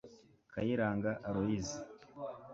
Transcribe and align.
kayiranga 0.53 1.11
aloys 1.27 1.69